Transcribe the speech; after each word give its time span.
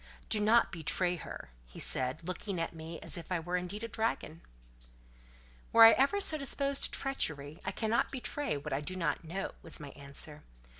"Do 0.29 0.39
not 0.39 0.71
betray 0.71 1.15
her," 1.17 1.51
he 1.67 1.77
said, 1.79 2.23
looking 2.27 2.59
at 2.59 2.73
me 2.73 2.99
as 3.01 3.17
if 3.19 3.31
I 3.31 3.39
were 3.39 3.55
indeed 3.55 3.83
a 3.83 3.87
dragon. 3.87 4.41
"Were 5.71 5.83
I 5.85 5.91
ever 5.91 6.19
so 6.19 6.39
disposed 6.39 6.85
to 6.85 6.89
treachery, 6.89 7.61
I 7.63 7.71
cannot 7.71 8.09
betray 8.09 8.57
what 8.57 8.73
I 8.73 8.81
do 8.81 8.95
not 8.95 9.23
know," 9.23 9.51
was 9.61 9.79
my 9.79 9.89
answer. 9.89 10.41